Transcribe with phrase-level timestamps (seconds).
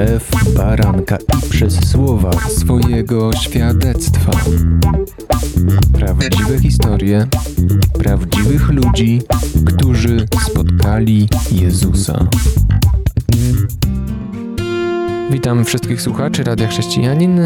[0.00, 4.32] krew baranka i przez słowa swojego świadectwa.
[5.92, 7.26] Prawdziwe historie
[7.98, 9.22] prawdziwych ludzi,
[9.64, 12.26] którzy spotkali Jezusa.
[15.30, 17.40] Witam wszystkich słuchaczy Radia Chrześcijanin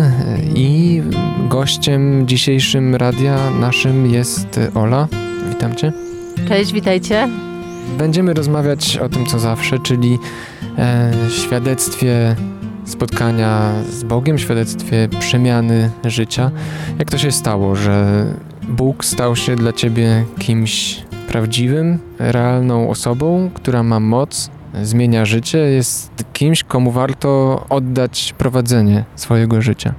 [0.54, 1.02] i
[1.48, 5.08] gościem dzisiejszym radia naszym jest Ola.
[5.48, 5.92] Witam Cię.
[6.48, 7.28] Cześć, witajcie.
[7.98, 10.18] Będziemy rozmawiać o tym, co zawsze, czyli e,
[11.30, 12.36] świadectwie
[12.84, 16.50] spotkania z Bogiem, świadectwie przemiany życia.
[16.98, 18.26] Jak to się stało, że
[18.68, 24.50] Bóg stał się dla ciebie kimś prawdziwym, realną osobą, która ma moc,
[24.82, 29.94] zmienia życie, jest kimś, komu warto oddać prowadzenie swojego życia?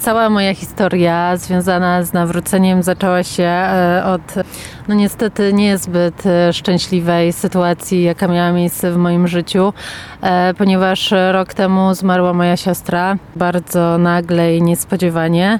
[0.00, 4.34] Cała moja historia związana z nawróceniem zaczęła się e, od,
[4.88, 9.72] no niestety niezbyt e, szczęśliwej sytuacji, jaka miała miejsce w moim życiu,
[10.22, 15.58] e, ponieważ rok temu zmarła moja siostra bardzo nagle i niespodziewanie.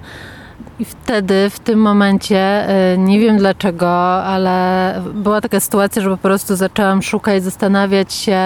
[0.81, 2.67] I wtedy, w tym momencie,
[2.99, 3.91] nie wiem dlaczego,
[4.25, 8.41] ale była taka sytuacja, że po prostu zaczęłam szukać, zastanawiać się,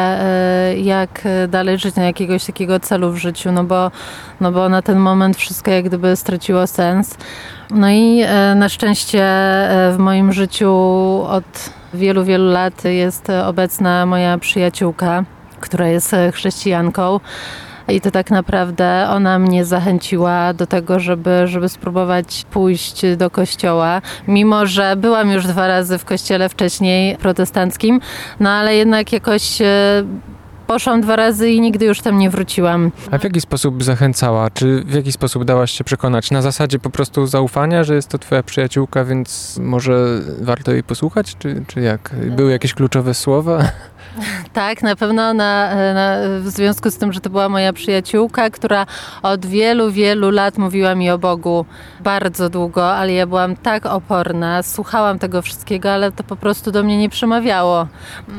[0.76, 3.90] jak dalej żyć na jakiegoś takiego celu w życiu, no bo,
[4.40, 7.16] no bo na ten moment wszystko jak gdyby straciło sens.
[7.70, 8.24] No i
[8.56, 9.24] na szczęście
[9.92, 10.72] w moim życiu
[11.28, 15.24] od wielu, wielu lat jest obecna moja przyjaciółka,
[15.60, 17.20] która jest chrześcijanką.
[17.92, 24.02] I to tak naprawdę ona mnie zachęciła do tego, żeby, żeby spróbować pójść do kościoła,
[24.28, 28.00] mimo że byłam już dwa razy w kościele wcześniej protestanckim,
[28.40, 30.04] no ale jednak jakoś e,
[30.66, 32.92] poszłam dwa razy i nigdy już tam nie wróciłam.
[33.10, 34.50] A w jaki sposób zachęcała?
[34.50, 36.30] Czy w jaki sposób dałaś się przekonać?
[36.30, 41.36] Na zasadzie po prostu zaufania, że jest to twoja przyjaciółka, więc może warto jej posłuchać?
[41.38, 42.10] Czy, czy jak?
[42.36, 43.64] Były jakieś kluczowe słowa?
[44.52, 48.86] Tak, na pewno na, na, w związku z tym, że to była moja przyjaciółka, która
[49.22, 51.64] od wielu, wielu lat mówiła mi o Bogu
[52.00, 56.82] bardzo długo, ale ja byłam tak oporna, słuchałam tego wszystkiego, ale to po prostu do
[56.82, 57.86] mnie nie przemawiało.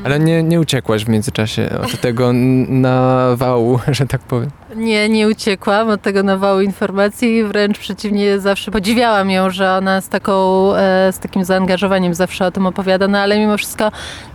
[0.03, 2.33] Ale nie, nie uciekłaś w międzyczasie od tego
[2.67, 4.49] nawału, że tak powiem.
[4.75, 10.09] Nie, nie uciekłam od tego nawału informacji, wręcz przeciwnie, zawsze podziwiałam ją, że ona z,
[10.09, 10.33] taką,
[10.75, 13.91] e, z takim zaangażowaniem zawsze o tym opowiada, no ale mimo wszystko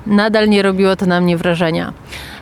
[0.08, 1.92] nadal nie robiło to na mnie wrażenia.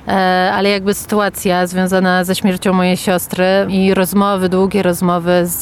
[0.09, 5.61] E, ale jakby sytuacja związana ze śmiercią mojej siostry i rozmowy, długie rozmowy z,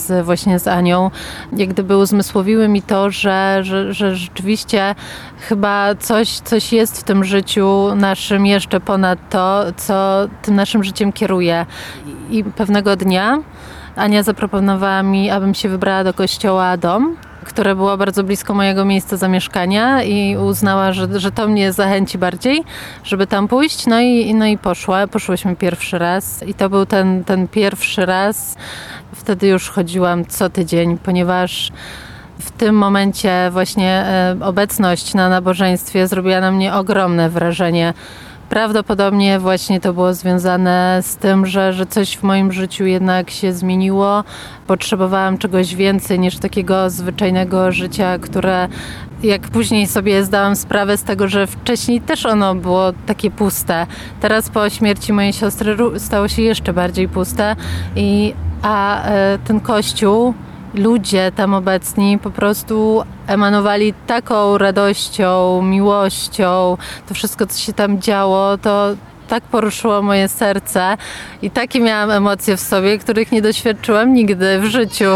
[0.00, 1.10] z właśnie z Anią,
[1.52, 4.94] jak gdyby uzmysłowiły mi to, że, że, że rzeczywiście
[5.48, 11.12] chyba coś, coś jest w tym życiu naszym jeszcze ponad to, co tym naszym życiem
[11.12, 11.66] kieruje.
[12.30, 13.38] I pewnego dnia
[13.96, 17.16] Ania zaproponowała mi, abym się wybrała do kościoła Dom
[17.46, 22.64] które było bardzo blisko mojego miejsca zamieszkania i uznała, że, że to mnie zachęci bardziej,
[23.04, 23.86] żeby tam pójść.
[23.86, 25.06] No i, no i poszła.
[25.06, 28.56] Poszłyśmy pierwszy raz i to był ten, ten pierwszy raz.
[29.12, 31.72] Wtedy już chodziłam co tydzień, ponieważ
[32.38, 37.94] w tym momencie właśnie e, obecność na nabożeństwie zrobiła na mnie ogromne wrażenie.
[38.48, 43.52] Prawdopodobnie właśnie to było związane z tym, że, że coś w moim życiu jednak się
[43.52, 44.24] zmieniło.
[44.66, 48.68] Potrzebowałam czegoś więcej niż takiego zwyczajnego życia, które
[49.22, 53.86] jak później sobie zdałam sprawę z tego, że wcześniej też ono było takie puste.
[54.20, 57.56] Teraz po śmierci mojej siostry stało się jeszcze bardziej puste.
[57.96, 60.34] I, a e, ten kościół
[60.76, 66.76] ludzie tam obecni po prostu emanowali taką radością, miłością.
[67.08, 68.96] To wszystko, co się tam działo, to
[69.28, 70.96] tak poruszyło moje serce
[71.42, 75.10] i takie miałam emocje w sobie, których nie doświadczyłam nigdy w życiu.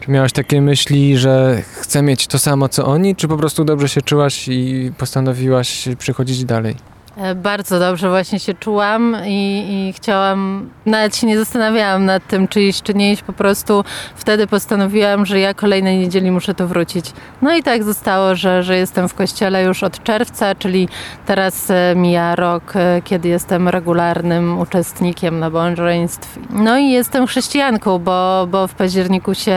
[0.00, 3.88] Czy miałaś takie myśli, że chcę mieć to samo co oni, czy po prostu dobrze
[3.88, 6.91] się czułaś i postanowiłaś przychodzić dalej?
[7.16, 12.48] E, bardzo dobrze właśnie się czułam i, i, chciałam, nawet się nie zastanawiałam nad tym,
[12.48, 13.84] czy iść, czy nie iść, po prostu
[14.14, 17.12] wtedy postanowiłam, że ja kolejnej niedzieli muszę tu wrócić.
[17.42, 20.88] No i tak zostało, że, że jestem w kościele już od czerwca, czyli
[21.26, 26.38] teraz e, mija rok, e, kiedy jestem regularnym uczestnikiem nabożeństw.
[26.50, 29.56] No i jestem chrześcijanką, bo, bo w październiku się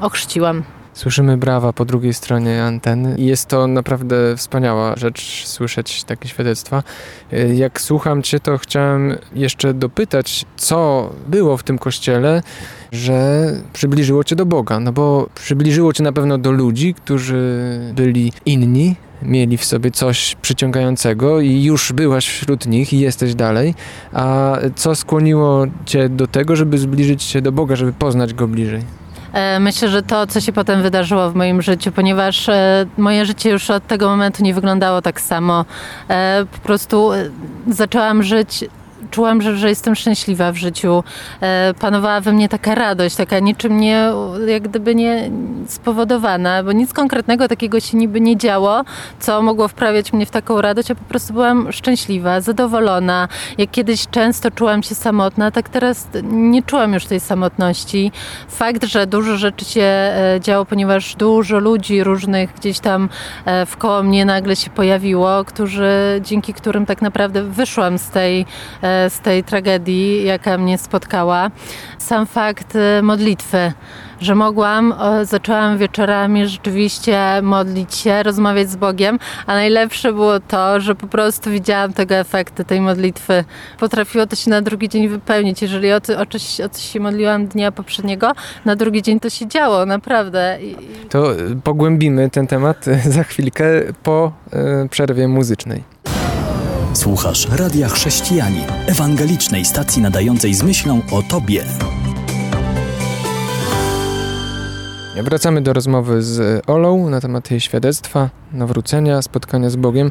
[0.00, 0.62] ochrzciłam.
[0.94, 6.82] Słyszymy brawa po drugiej stronie anteny i jest to naprawdę wspaniała rzecz słyszeć takie świadectwa.
[7.32, 12.42] Y, jak słucham Cię, to chciałem jeszcze dopytać, co było w tym kościele,
[12.92, 14.80] że przybliżyło Cię do Boga.
[14.80, 20.36] No bo przybliżyło Cię na pewno do ludzi, którzy byli inni, mieli w sobie coś
[20.42, 23.74] przyciągającego i już byłaś wśród nich i jesteś dalej.
[24.12, 29.01] A co skłoniło Cię do tego, żeby zbliżyć się do Boga, żeby poznać Go bliżej?
[29.32, 33.50] E, myślę, że to, co się potem wydarzyło w moim życiu, ponieważ e, moje życie
[33.50, 35.64] już od tego momentu nie wyglądało tak samo.
[36.08, 37.10] E, po prostu
[37.68, 38.64] zaczęłam żyć
[39.12, 41.04] czułam, że, że jestem szczęśliwa w życiu.
[41.40, 44.12] E, panowała we mnie taka radość, taka niczym nie,
[44.46, 45.30] jak gdyby nie
[45.66, 48.84] spowodowana, bo nic konkretnego takiego się niby nie działo,
[49.20, 53.28] co mogło wprawiać mnie w taką radość, a po prostu byłam szczęśliwa, zadowolona.
[53.58, 58.12] Jak kiedyś często czułam się samotna, tak teraz nie czułam już tej samotności.
[58.48, 63.08] Fakt, że dużo rzeczy się e, działo, ponieważ dużo ludzi różnych gdzieś tam
[63.44, 68.46] e, wkoło mnie nagle się pojawiło, którzy, dzięki którym tak naprawdę wyszłam z tej,
[69.10, 71.50] z tej tragedii, jaka mnie spotkała.
[71.98, 73.72] Sam fakt modlitwy
[74.22, 80.94] że mogłam, zaczęłam wieczorami rzeczywiście modlić się, rozmawiać z Bogiem, a najlepsze było to, że
[80.94, 83.44] po prostu widziałam tego efekty tej modlitwy.
[83.78, 85.62] Potrafiło to się na drugi dzień wypełnić.
[85.62, 88.32] Jeżeli o, o, coś, o coś się modliłam dnia poprzedniego,
[88.64, 90.58] na drugi dzień to się działo, naprawdę.
[91.08, 93.64] To y, pogłębimy ten temat za chwilkę
[94.02, 94.32] po
[94.84, 95.82] y, przerwie muzycznej.
[96.94, 101.64] Słuchasz Radia Chrześcijani, ewangelicznej stacji nadającej z myślą o Tobie.
[105.22, 110.10] Wracamy do rozmowy z Olą na temat jej świadectwa, nawrócenia, spotkania z Bogiem.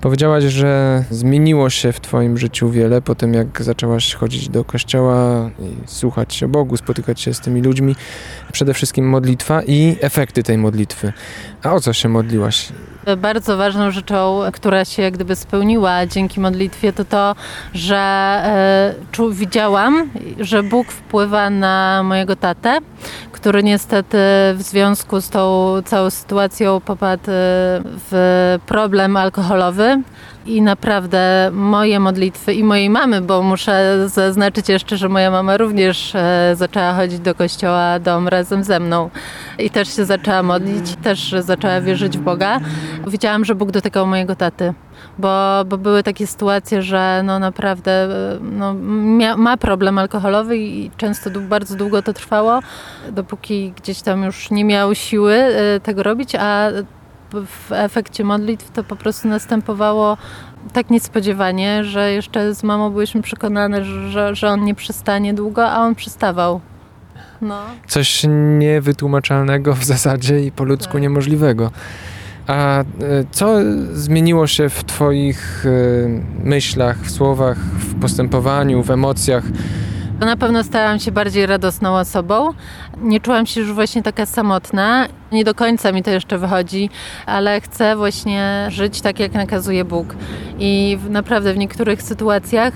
[0.00, 5.50] Powiedziałaś, że zmieniło się w Twoim życiu wiele po tym, jak zaczęłaś chodzić do kościoła
[5.60, 7.96] i słuchać o Bogu, spotykać się z tymi ludźmi.
[8.52, 11.12] Przede wszystkim modlitwa i efekty tej modlitwy.
[11.62, 12.68] A o co się modliłaś?
[13.16, 17.34] Bardzo ważną rzeczą, która się jak gdyby spełniła dzięki modlitwie, to to,
[17.74, 20.10] że e, czu, widziałam,
[20.40, 22.78] że Bóg wpływa na mojego tatę,
[23.32, 24.18] który niestety
[24.54, 30.02] w związku z tą całą sytuacją popadł e, w problem alkoholowy
[30.48, 36.14] i naprawdę moje modlitwy i mojej mamy, bo muszę zaznaczyć jeszcze, że moja mama również
[36.14, 39.10] e, zaczęła chodzić do kościoła dom razem ze mną
[39.58, 42.60] i też się zaczęła modlić, też zaczęła wierzyć w Boga.
[43.06, 44.74] Widziałam, że Bóg dotykał mojego taty.
[45.18, 50.90] Bo, bo były takie sytuacje, że no naprawdę e, no, mia, ma problem alkoholowy i
[50.96, 52.60] często bardzo długo to trwało,
[53.12, 56.68] dopóki gdzieś tam już nie miał siły e, tego robić, a
[57.32, 60.16] w efekcie modlitw to po prostu następowało
[60.72, 65.78] tak niespodziewanie, że jeszcze z mamą byliśmy przekonane, że, że on nie przestanie długo, a
[65.78, 66.60] on przestawał.
[67.40, 67.60] No.
[67.86, 68.26] Coś
[68.58, 71.02] niewytłumaczalnego w zasadzie i po ludzku tak.
[71.02, 71.70] niemożliwego.
[72.46, 72.84] A e,
[73.30, 73.56] co
[73.92, 75.70] zmieniło się w Twoich e,
[76.44, 79.44] myślach, w słowach, w postępowaniu, w emocjach?
[80.26, 82.50] Na pewno stałam się bardziej radosną osobą.
[83.02, 85.08] Nie czułam się już właśnie taka samotna.
[85.32, 86.90] Nie do końca mi to jeszcze wychodzi,
[87.26, 90.16] ale chcę właśnie żyć tak, jak nakazuje Bóg.
[90.58, 92.72] I naprawdę w niektórych sytuacjach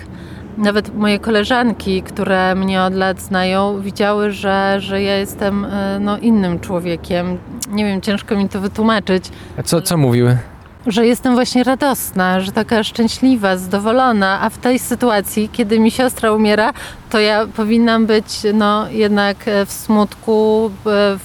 [0.58, 6.18] nawet moje koleżanki, które mnie od lat znają, widziały, że, że ja jestem e, no,
[6.18, 7.38] innym człowiekiem.
[7.70, 9.24] Nie wiem, ciężko mi to wytłumaczyć.
[9.58, 10.38] A co, co mówiły?
[10.86, 16.32] Że jestem właśnie radosna, że taka szczęśliwa, zadowolona, a w tej sytuacji, kiedy mi siostra
[16.32, 16.72] umiera,
[17.10, 20.70] to ja powinnam być no jednak e, w smutku,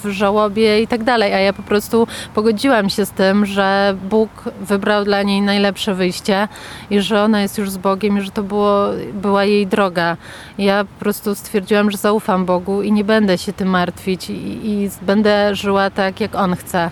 [0.03, 4.29] w żałobie i tak dalej, a ja po prostu pogodziłam się z tym, że Bóg
[4.61, 6.47] wybrał dla niej najlepsze wyjście
[6.89, 10.17] i że ona jest już z Bogiem i że to było, była jej droga.
[10.57, 14.89] Ja po prostu stwierdziłam, że zaufam Bogu i nie będę się tym martwić i, i
[15.01, 16.89] będę żyła tak, jak On chce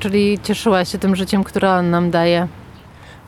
[0.00, 2.48] czyli cieszyła się tym życiem, które on nam daje.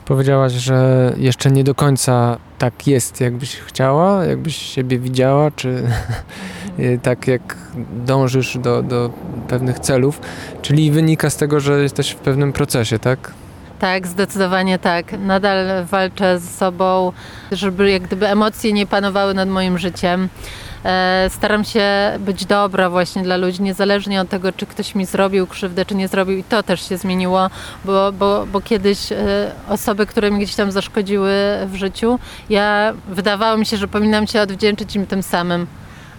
[0.05, 5.83] Powiedziałaś, że jeszcze nie do końca tak jest, jakbyś chciała, jakbyś siebie widziała, czy
[7.03, 7.57] tak jak
[8.05, 9.09] dążysz do, do
[9.47, 10.21] pewnych celów.
[10.61, 13.31] Czyli wynika z tego, że jesteś w pewnym procesie, tak?
[13.79, 15.19] Tak, zdecydowanie tak.
[15.19, 17.11] Nadal walczę z sobą,
[17.51, 20.29] żeby jak gdyby emocje nie panowały nad moim życiem.
[20.85, 21.83] E, staram się
[22.19, 26.07] być dobra właśnie dla ludzi, niezależnie od tego, czy ktoś mi zrobił krzywdę, czy nie
[26.07, 26.37] zrobił.
[26.37, 27.49] I to też się zmieniło,
[27.85, 29.15] bo, bo, bo kiedyś e,
[29.69, 31.33] osoby, które mi gdzieś tam zaszkodziły
[31.67, 35.67] w życiu, ja wydawało mi się, że powinnam się odwdzięczyć im tym samym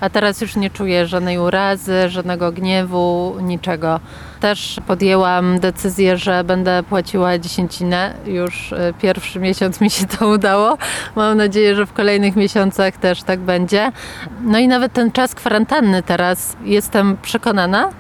[0.05, 4.01] a teraz już nie czuję żadnej urazy, żadnego gniewu, niczego.
[4.41, 8.15] Też podjęłam decyzję, że będę płaciła dziesięcinę.
[8.27, 10.79] Już e, pierwszy miesiąc mi się to udało.
[11.17, 13.93] Mam nadzieję, że w kolejnych miesiącach też tak będzie.
[14.41, 17.91] No i nawet ten czas kwarantanny teraz jestem przekonana,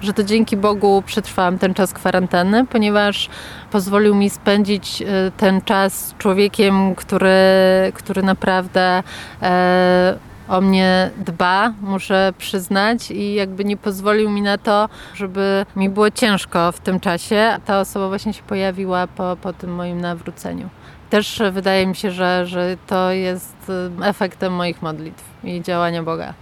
[0.00, 3.28] że to dzięki Bogu przetrwałam ten czas kwarantanny, ponieważ
[3.70, 7.30] pozwolił mi spędzić e, ten czas z człowiekiem, który,
[7.94, 9.02] który naprawdę
[9.42, 15.88] e, o mnie dba, muszę przyznać, i jakby nie pozwolił mi na to, żeby mi
[15.88, 17.56] było ciężko w tym czasie.
[17.64, 20.68] Ta osoba właśnie się pojawiła po, po tym moim nawróceniu.
[21.10, 23.56] Też wydaje mi się, że, że to jest
[24.00, 26.34] y, efektem moich modlitw i działania Boga.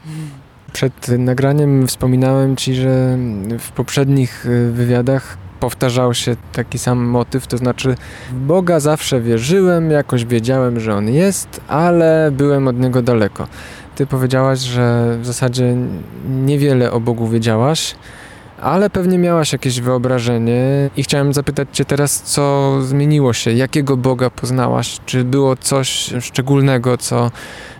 [0.73, 3.16] Przed nagraniem wspominałem Ci, że
[3.59, 7.94] w poprzednich y, wywiadach powtarzał się taki sam motyw, to znaczy
[8.30, 13.46] w Boga zawsze wierzyłem, jakoś wiedziałem, że On jest, ale byłem od Niego daleko.
[13.94, 15.76] Ty powiedziałaś, że w zasadzie
[16.28, 17.94] niewiele o Bogu wiedziałaś,
[18.62, 24.30] ale pewnie miałaś jakieś wyobrażenie i chciałem zapytać Cię teraz, co zmieniło się, jakiego Boga
[24.30, 25.00] poznałaś?
[25.06, 27.30] Czy było coś szczególnego, co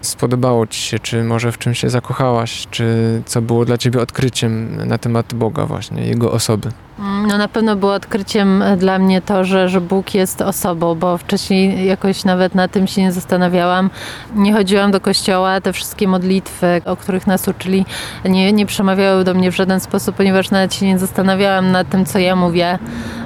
[0.01, 4.77] spodobało Ci się, czy może w czym się zakochałaś, czy co było dla Ciebie odkryciem
[4.89, 6.69] na temat Boga właśnie, Jego osoby?
[7.01, 10.95] Mm, no na pewno było odkryciem e, dla mnie to, że, że Bóg jest osobą,
[10.95, 13.91] bo wcześniej jakoś nawet na tym się nie zastanawiałam.
[14.35, 17.87] Nie chodziłam do kościoła, te wszystkie modlitwy, o których nas uczyli,
[18.25, 22.05] nie, nie przemawiały do mnie w żaden sposób, ponieważ nawet się nie zastanawiałam nad tym,
[22.07, 22.79] co ja mówię.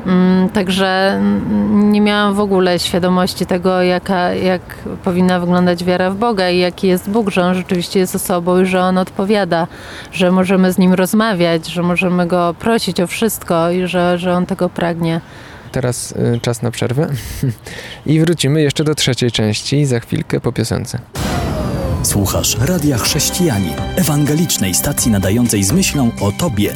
[0.06, 4.60] Mm, także mm, nie miałam w ogóle świadomości tego, jaka, jak
[5.04, 8.66] powinna wyglądać wiara w Boga i jaki jest Bóg, że On rzeczywiście jest osobą i
[8.66, 9.66] że On odpowiada,
[10.12, 14.46] że możemy z Nim rozmawiać, że możemy Go prosić o wszystko i że, że On
[14.46, 15.20] tego pragnie.
[15.72, 17.08] Teraz y, czas na przerwę
[18.06, 20.98] i wrócimy jeszcze do trzeciej części za chwilkę po piosence.
[22.02, 26.72] Słuchasz Radia Chrześcijani, ewangelicznej stacji nadającej z myślą o Tobie.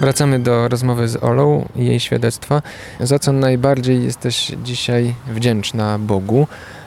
[0.00, 2.62] Wracamy do rozmowy z Olą i jej świadectwa.
[3.00, 6.46] Za co najbardziej jesteś dzisiaj wdzięczna Bogu?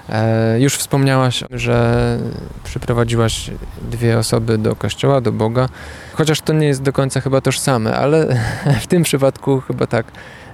[0.10, 2.18] E, już wspomniałaś, że
[2.64, 5.70] przyprowadziłaś dwie osoby do kościoła, do Boga,
[6.14, 8.40] chociaż to nie jest do końca chyba tożsame, ale
[8.84, 10.06] w tym przypadku chyba tak.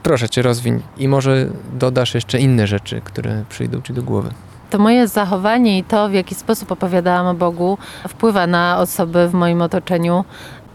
[0.03, 4.29] Proszę cię, rozwiń i może dodasz jeszcze inne rzeczy, które przyjdą ci do głowy.
[4.69, 7.77] To moje zachowanie i to, w jaki sposób opowiadałam o Bogu,
[8.07, 10.25] wpływa na osoby w moim otoczeniu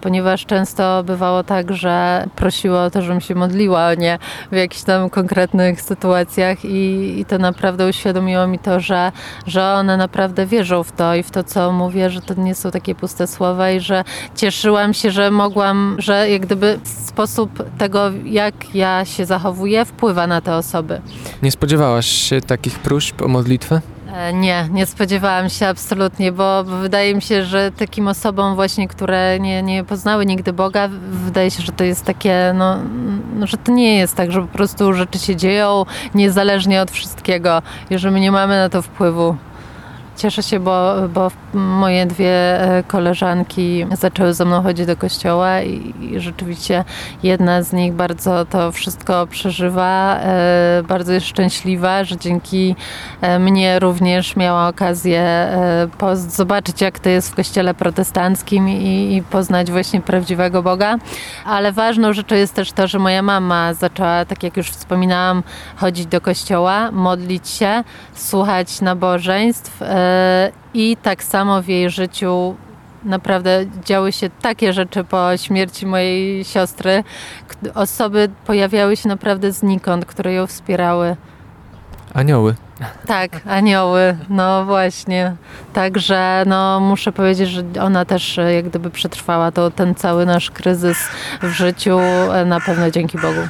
[0.05, 4.19] ponieważ często bywało tak, że prosiło o to, żebym się modliła, nie
[4.53, 9.13] w jakichś tam konkretnych sytuacjach i, i to naprawdę uświadomiło mi to, że,
[9.47, 12.71] że one naprawdę wierzą w to i w to, co mówię, że to nie są
[12.71, 18.75] takie puste słowa i że cieszyłam się, że mogłam, że jak gdyby sposób tego, jak
[18.75, 21.01] ja się zachowuję, wpływa na te osoby.
[21.43, 23.94] Nie spodziewałaś się takich próśb o modlitwę?
[24.15, 29.41] E, nie, nie spodziewałam się absolutnie, bo wydaje mi się, że takim osobom właśnie, które
[29.41, 32.77] nie, nie poznały nigdy Boga, wydaje się, że to jest takie, no,
[33.35, 37.63] no, że to nie jest tak, że po prostu rzeczy się dzieją niezależnie od wszystkiego
[37.91, 39.37] i że my nie mamy na to wpływu.
[40.17, 45.95] Cieszę się, bo, bo moje dwie e, koleżanki zaczęły ze mną chodzić do kościoła i,
[46.01, 46.85] i rzeczywiście
[47.23, 52.77] jedna z nich bardzo to wszystko przeżywa, e, bardzo jest szczęśliwa, że dzięki
[53.21, 55.25] e, mnie również miała okazję
[56.15, 60.97] zobaczyć, jak to jest w kościele protestanckim i, i poznać właśnie prawdziwego Boga.
[61.45, 65.43] Ale ważną rzeczą jest też to, że moja mama zaczęła, tak jak już wspominałam,
[65.77, 69.83] chodzić do kościoła, modlić się, słuchać nabożeństw
[70.75, 72.57] i tak samo w jej życiu
[73.05, 77.05] naprawdę działy się takie rzeczy po śmierci mojej siostry.
[77.75, 81.17] Osoby pojawiały się naprawdę znikąd, które ją wspierały.
[82.15, 82.55] Anioły.
[83.07, 85.35] Tak, anioły, no właśnie.
[85.73, 90.99] Także no, muszę powiedzieć, że ona też jak gdyby przetrwała to, ten cały nasz kryzys
[91.43, 91.99] w życiu
[92.47, 93.41] na pewno dzięki Bogu.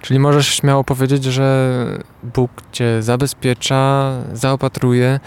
[0.00, 1.76] Czyli możesz śmiało powiedzieć, że
[2.22, 5.20] Bóg cię zabezpiecza, zaopatruje.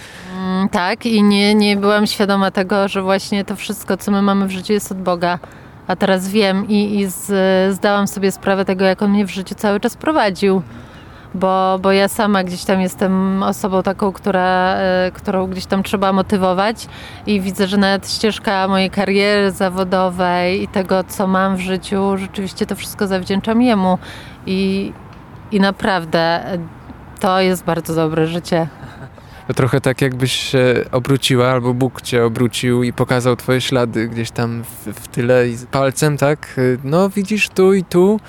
[0.71, 4.51] Tak, i nie, nie byłam świadoma tego, że właśnie to wszystko, co my mamy w
[4.51, 5.39] życiu, jest od Boga.
[5.87, 7.33] A teraz wiem i, i z,
[7.75, 10.61] zdałam sobie sprawę tego, jak On mnie w życiu cały czas prowadził
[11.35, 16.13] bo, bo ja sama gdzieś tam jestem osobą taką, która, e, którą gdzieś tam trzeba
[16.13, 16.87] motywować
[17.27, 22.65] i widzę, że nawet ścieżka mojej kariery zawodowej i tego, co mam w życiu, rzeczywiście
[22.65, 23.97] to wszystko zawdzięczam jemu
[24.45, 24.93] i,
[25.51, 26.43] i naprawdę
[27.19, 28.67] to jest bardzo dobre życie.
[29.47, 34.31] To trochę tak jakbyś się obróciła, albo Bóg cię obrócił i pokazał twoje ślady gdzieś
[34.31, 36.59] tam w, w tyle i palcem, tak?
[36.83, 38.19] No widzisz tu i tu,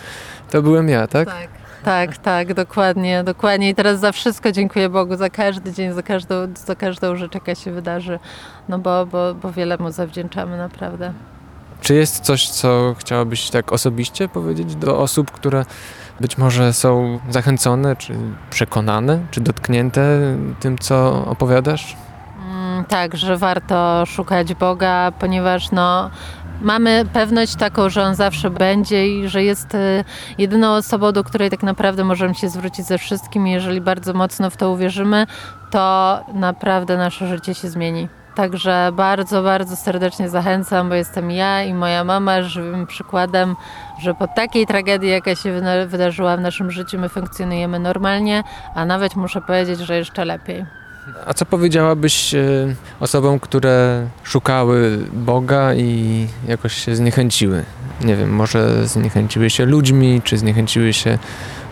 [0.51, 1.29] to byłem ja, tak?
[1.29, 1.49] Tak.
[1.85, 3.71] Tak, tak, dokładnie, dokładnie.
[3.71, 6.35] I teraz za wszystko dziękuję Bogu, za każdy dzień, za każdą,
[6.67, 8.19] za każdą rzecz, jaka się wydarzy,
[8.69, 11.13] no bo, bo, bo wiele Mu zawdzięczamy naprawdę.
[11.81, 15.65] Czy jest coś, co chciałabyś tak osobiście powiedzieć do osób, które
[16.21, 18.15] być może są zachęcone, czy
[18.51, 20.21] przekonane, czy dotknięte
[20.61, 21.97] tym, co opowiadasz?
[22.51, 26.11] Mm, tak, że warto szukać Boga, ponieważ no,
[26.61, 30.05] mamy pewność taką, że on zawsze będzie i że jest y,
[30.39, 33.47] jedyną osobą, do której tak naprawdę możemy się zwrócić ze wszystkim.
[33.47, 35.27] Jeżeli bardzo mocno w to uwierzymy,
[35.71, 38.09] to naprawdę nasze życie się zmieni.
[38.37, 43.57] Także bardzo, bardzo serdecznie zachęcam, bo jestem ja i moja mama żywym przykładem,
[44.03, 49.17] że po takiej tragedii, jaka się wydarzyła w naszym życiu, my funkcjonujemy normalnie, a nawet
[49.17, 50.67] muszę powiedzieć, że jeszcze lepiej.
[51.27, 52.45] A co powiedziałabyś e,
[53.01, 57.65] osobom, które szukały Boga i jakoś się zniechęciły?
[58.01, 61.19] Nie wiem, może zniechęciły się ludźmi, czy zniechęciły się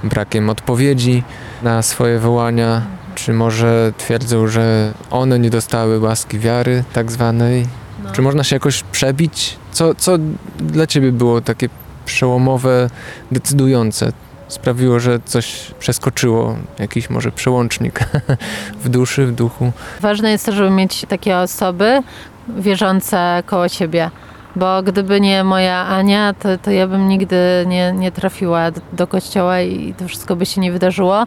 [0.05, 1.23] brakiem odpowiedzi
[1.63, 2.83] na swoje wołania,
[3.15, 7.67] czy może twierdzą, że one nie dostały łaski wiary tak zwanej.
[8.05, 8.11] No.
[8.13, 9.57] Czy można się jakoś przebić?
[9.73, 10.19] Co, co
[10.59, 11.69] dla ciebie było takie
[12.07, 12.91] przełomowe,
[13.33, 14.13] decydujące?
[14.49, 18.01] Sprawiło, że coś przeskoczyło, jakiś może przełącznik
[18.85, 19.73] w duszy, w duchu.
[20.01, 22.03] Ważne jest też, żeby mieć takie osoby
[22.49, 24.11] wierzące koło siebie.
[24.57, 29.07] Bo gdyby nie moja Ania, to, to ja bym nigdy nie, nie trafiła do, do
[29.07, 31.25] kościoła i to wszystko by się nie wydarzyło.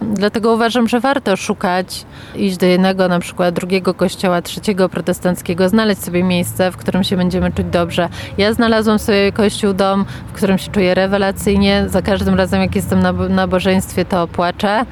[0.00, 6.04] Dlatego uważam, że warto szukać, iść do jednego, na przykład drugiego kościoła, trzeciego protestanckiego, znaleźć
[6.04, 8.08] sobie miejsce, w którym się będziemy czuć dobrze.
[8.38, 11.84] Ja znalazłam sobie kościół, dom, w którym się czuję rewelacyjnie.
[11.88, 14.84] Za każdym razem, jak jestem na nabożeństwie, to płaczę.